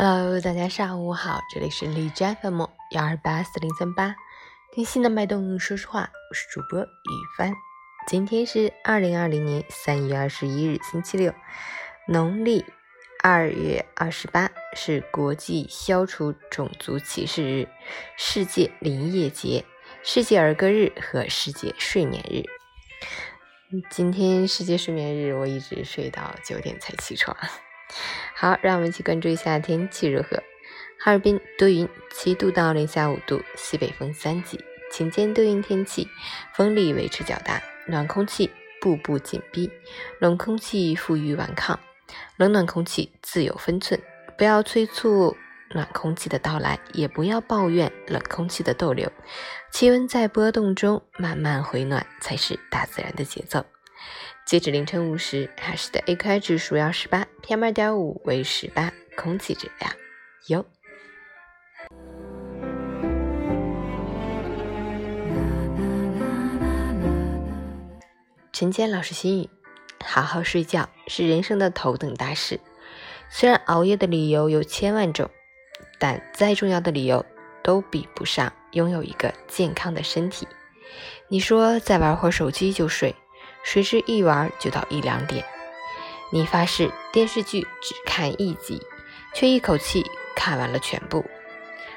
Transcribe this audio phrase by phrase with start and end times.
[0.00, 4.14] Hello，大家上午好，这里是荔枝 FM 幺二八四零三八，
[4.72, 6.86] 听心的脉动，说实话，我是主播雨
[7.36, 7.52] 帆。
[8.06, 11.34] 今天是二零二零年三月二十一日，星期六，
[12.06, 12.64] 农历
[13.24, 17.68] 二月二十八，是国际消除种族歧视日、
[18.16, 19.64] 世界林业节、
[20.04, 22.44] 世界儿歌日和世界睡眠日。
[23.90, 27.36] 今天世界睡眠日，我一直睡到九点才起床。
[28.34, 30.42] 好，让我们一起关注一下天气如何。
[31.00, 34.58] 哈尔滨多云，七度到零下五度，西北风三级，
[34.92, 36.08] 晴间多云天气，
[36.54, 39.70] 风力维持较大，暖空气步步紧逼，
[40.20, 41.78] 冷空气负隅顽抗，
[42.36, 44.00] 冷暖空气自有分寸，
[44.36, 45.36] 不要催促
[45.70, 49.10] 暖空气的到来，也不要抱怨冷空气的逗留。
[49.70, 53.64] 气温在波动中慢慢回暖，才是大自然的节奏。
[54.48, 59.92] 截止凌晨五时，海市的 AQI 指数要十八，PM 二点五为十八，空气质量
[60.46, 60.64] 优。
[68.50, 69.50] 陈坚老师心语：
[70.02, 72.58] 好好睡觉是人生的头等大事。
[73.28, 75.28] 虽然熬夜的理由有千万种，
[75.98, 77.22] 但再重要的理由
[77.62, 80.48] 都比不上拥有一个健康的身体。
[81.28, 83.14] 你说再玩会手机就睡。
[83.62, 85.44] 谁知一玩就到一两点，
[86.30, 88.82] 你发誓电视剧只看一集，
[89.34, 91.24] 却一口气看完了全部。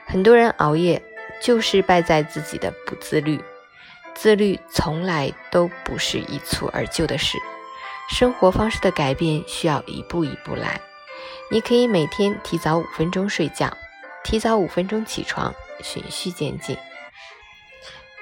[0.05, 1.01] 很多人熬夜
[1.41, 3.39] 就是败在自己的不自律，
[4.13, 7.37] 自律从来都不是一蹴而就的事。
[8.09, 10.81] 生活方式的改变需要一步一步来。
[11.49, 13.71] 你可以每天提早五分钟睡觉，
[14.23, 16.77] 提早五分钟起床，循序渐进。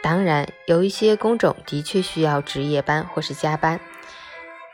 [0.01, 3.79] 当然，有一些工种的确需要值夜班或是加班。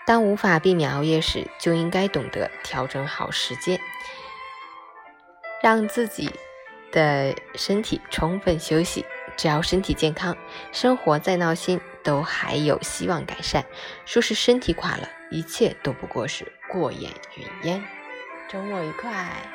[0.05, 3.79] 当无法避免熬夜时，就应该懂得调整好时间，
[5.63, 6.29] 让自己
[6.91, 9.03] 的身体充分休息。
[9.35, 10.37] 只要身体健康，
[10.71, 13.65] 生活再闹心都还有希望改善。
[14.05, 17.83] 说是身体垮了，一切都不过是过眼云烟。
[18.47, 19.54] 周末愉快！